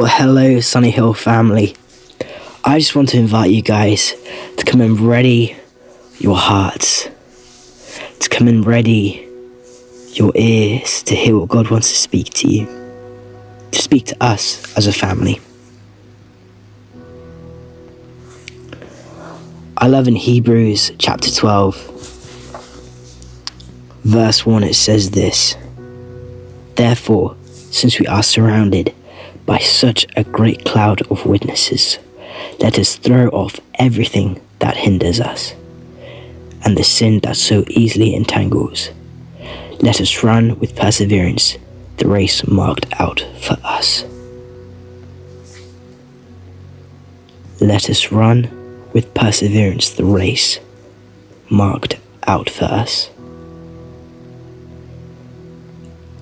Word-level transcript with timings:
Well, 0.00 0.08
hello, 0.08 0.60
Sunny 0.60 0.90
Hill 0.90 1.12
family. 1.12 1.76
I 2.64 2.78
just 2.78 2.96
want 2.96 3.10
to 3.10 3.18
invite 3.18 3.50
you 3.50 3.60
guys 3.60 4.14
to 4.56 4.64
come 4.64 4.80
and 4.80 4.98
ready 4.98 5.58
your 6.18 6.38
hearts, 6.38 7.10
to 8.20 8.28
come 8.30 8.48
and 8.48 8.64
ready 8.64 9.28
your 10.14 10.32
ears 10.34 11.02
to 11.02 11.14
hear 11.14 11.38
what 11.38 11.50
God 11.50 11.70
wants 11.70 11.90
to 11.90 11.98
speak 11.98 12.30
to 12.30 12.48
you, 12.48 12.64
to 13.72 13.82
speak 13.82 14.06
to 14.06 14.16
us 14.22 14.74
as 14.74 14.86
a 14.86 14.92
family. 14.94 15.38
I 19.76 19.86
love 19.86 20.08
in 20.08 20.16
Hebrews 20.16 20.92
chapter 20.96 21.30
12, 21.30 21.76
verse 24.04 24.46
1, 24.46 24.64
it 24.64 24.76
says 24.76 25.10
this 25.10 25.58
Therefore, 26.76 27.36
since 27.44 28.00
we 28.00 28.06
are 28.06 28.22
surrounded 28.22 28.94
by 29.50 29.58
such 29.58 30.06
a 30.16 30.22
great 30.22 30.64
cloud 30.64 31.02
of 31.10 31.26
witnesses, 31.26 31.98
let 32.60 32.78
us 32.78 32.94
throw 32.94 33.26
off 33.30 33.58
everything 33.80 34.40
that 34.60 34.76
hinders 34.76 35.18
us 35.18 35.54
and 36.64 36.78
the 36.78 36.84
sin 36.84 37.18
that 37.24 37.36
so 37.36 37.64
easily 37.68 38.14
entangles. 38.14 38.90
Let 39.80 40.00
us 40.00 40.22
run 40.22 40.56
with 40.60 40.76
perseverance 40.76 41.58
the 41.96 42.06
race 42.06 42.46
marked 42.46 42.86
out 43.00 43.26
for 43.40 43.56
us. 43.64 44.04
Let 47.60 47.90
us 47.90 48.12
run 48.12 48.48
with 48.92 49.12
perseverance 49.14 49.90
the 49.90 50.04
race 50.04 50.60
marked 51.48 51.96
out 52.24 52.48
for 52.48 52.66
us. 52.66 53.10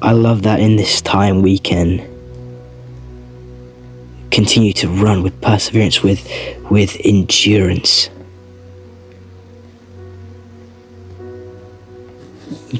I 0.00 0.12
love 0.12 0.44
that 0.44 0.60
in 0.60 0.76
this 0.76 1.02
time 1.02 1.42
we 1.42 1.58
can 1.58 2.17
continue 4.38 4.72
to 4.72 4.88
run 4.88 5.24
with 5.24 5.40
perseverance, 5.40 6.00
with, 6.00 6.24
with 6.70 6.96
endurance. 7.02 8.08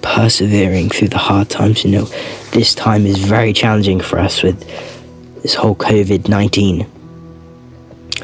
Persevering 0.00 0.90
through 0.90 1.08
the 1.08 1.18
hard 1.18 1.50
times, 1.50 1.82
you 1.82 1.90
know, 1.90 2.04
this 2.52 2.72
time 2.72 3.04
is 3.04 3.18
very 3.18 3.52
challenging 3.52 4.00
for 4.00 4.20
us 4.20 4.44
with 4.44 4.60
this 5.42 5.54
whole 5.54 5.74
COVID 5.74 6.28
19 6.28 6.86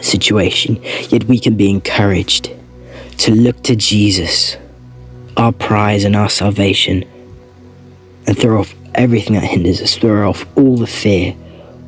situation, 0.01 0.81
yet 1.09 1.25
we 1.25 1.41
can 1.41 1.57
be 1.57 1.69
encouraged 1.69 2.53
to 3.19 3.33
look 3.35 3.61
to 3.65 3.75
Jesus, 3.75 4.57
our 5.37 5.51
prize 5.51 6.05
and 6.05 6.15
our 6.15 6.31
salvation, 6.31 7.05
and 8.29 8.39
throw 8.39 8.61
off 8.61 8.73
everything 8.95 9.35
that 9.35 9.43
hinders 9.43 9.83
us, 9.83 9.97
throw 9.97 10.29
off 10.29 10.47
all 10.57 10.77
the 10.77 10.87
fear, 10.87 11.35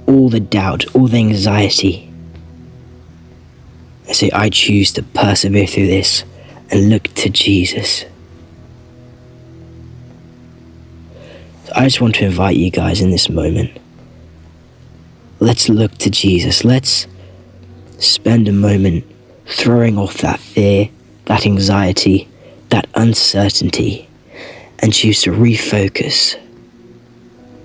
all 0.08 0.30
the 0.30 0.40
doubt, 0.40 0.86
all 0.94 1.06
the 1.06 1.18
anxiety. 1.18 2.10
I 4.08 4.12
say, 4.12 4.30
I 4.30 4.48
choose 4.48 4.90
to 4.92 5.02
persevere 5.02 5.66
through 5.66 5.86
this 5.86 6.24
and 6.70 6.88
look 6.88 7.04
to 7.14 7.28
Jesus. 7.28 8.06
So 11.66 11.72
I 11.76 11.84
just 11.84 12.00
want 12.00 12.14
to 12.16 12.24
invite 12.24 12.56
you 12.56 12.70
guys 12.70 13.02
in 13.02 13.10
this 13.10 13.28
moment. 13.28 13.78
Let's 15.40 15.68
look 15.68 15.92
to 15.98 16.08
Jesus. 16.08 16.64
Let's 16.64 17.06
spend 17.98 18.48
a 18.48 18.52
moment 18.52 19.04
throwing 19.46 19.98
off 19.98 20.18
that 20.18 20.40
fear, 20.40 20.88
that 21.26 21.44
anxiety, 21.44 22.28
that 22.70 22.88
uncertainty, 22.94 24.08
and 24.78 24.94
choose 24.94 25.20
to 25.22 25.32
refocus 25.32 26.40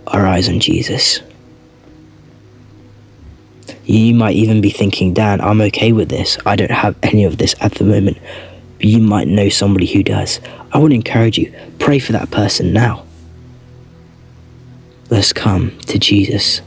our 0.08 0.28
eyes 0.28 0.50
on 0.50 0.60
Jesus. 0.60 1.22
You 3.86 4.14
might 4.14 4.36
even 4.36 4.62
be 4.62 4.70
thinking, 4.70 5.14
Dan, 5.14 5.42
I'm 5.42 5.62
okay 5.62 5.92
with 5.92 6.10
this. 6.10 6.38
I 6.46 6.56
don't 6.56 6.72
have 6.72 6.96
any 7.04 7.26
of 7.26 7.38
this 7.38 7.54
at 7.60 7.74
the 7.76 7.84
moment. 7.84 8.18
But 8.78 8.86
you 8.86 9.00
might 9.00 9.28
know 9.28 9.50
somebody 9.50 9.86
who 9.86 10.04
does. 10.04 10.40
I 10.72 10.78
would 10.78 10.94
encourage 10.94 11.38
you, 11.38 11.54
pray 11.80 12.00
for 12.00 12.14
that 12.14 12.32
person 12.32 12.74
now. 12.74 13.06
Let's 15.10 15.34
come 15.34 15.78
to 15.82 16.00
Jesus 16.00 16.62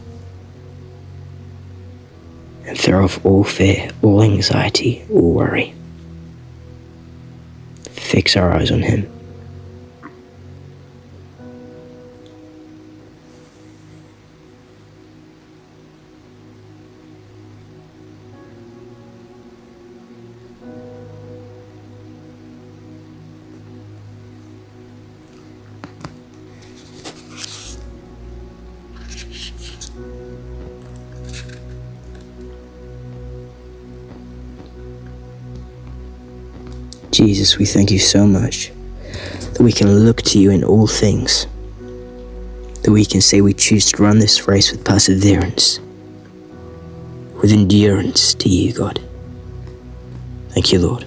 and 2.66 2.78
throw 2.78 3.04
off 3.04 3.24
all 3.24 3.44
fear, 3.44 3.90
all 4.02 4.22
anxiety, 4.22 5.04
all 5.10 5.32
worry. 5.32 5.74
Fix 7.90 8.36
our 8.36 8.52
eyes 8.52 8.70
on 8.70 8.82
Him. 8.82 9.10
Jesus, 37.16 37.56
we 37.56 37.64
thank 37.64 37.90
you 37.90 37.98
so 37.98 38.26
much 38.26 38.70
that 39.54 39.62
we 39.62 39.72
can 39.72 39.90
look 39.90 40.20
to 40.20 40.38
you 40.38 40.50
in 40.50 40.62
all 40.62 40.86
things, 40.86 41.46
that 42.82 42.90
we 42.92 43.06
can 43.06 43.22
say 43.22 43.40
we 43.40 43.54
choose 43.54 43.90
to 43.90 44.02
run 44.02 44.18
this 44.18 44.46
race 44.46 44.70
with 44.70 44.84
perseverance, 44.84 45.80
with 47.40 47.52
endurance 47.52 48.34
to 48.34 48.50
you, 48.50 48.74
God. 48.74 49.00
Thank 50.50 50.74
you, 50.74 50.78
Lord. 50.78 51.06